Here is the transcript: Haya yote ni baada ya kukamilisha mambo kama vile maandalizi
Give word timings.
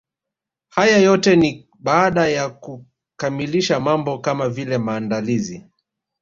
Haya 0.69 0.97
yote 0.97 1.35
ni 1.35 1.69
baada 1.79 2.27
ya 2.27 2.49
kukamilisha 2.49 3.79
mambo 3.79 4.17
kama 4.17 4.49
vile 4.49 4.77
maandalizi 4.77 5.67